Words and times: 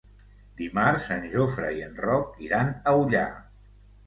Dimarts 0.61 1.05
en 1.15 1.27
Jofre 1.33 1.69
i 1.81 1.83
en 1.89 1.93
Roc 2.07 2.41
iran 2.47 2.73
a 2.73 2.97
Ullà. 3.05 3.23